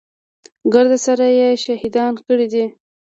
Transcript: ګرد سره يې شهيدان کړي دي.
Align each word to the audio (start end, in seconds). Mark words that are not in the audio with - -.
ګرد 0.73 0.91
سره 1.05 1.25
يې 1.37 1.49
شهيدان 1.63 2.13
کړي 2.27 2.47
دي. 2.53 2.65